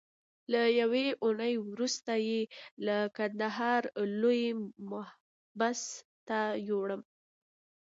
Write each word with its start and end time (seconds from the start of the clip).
له 0.51 0.61
یوې 0.81 1.07
اونۍ 1.23 1.53
وروسته 1.69 2.11
یې 2.27 2.39
د 2.87 2.87
کندهار 3.17 3.81
لوی 4.21 4.43
محبس 4.91 5.81
ته 6.27 6.39
یووړم. 6.67 7.01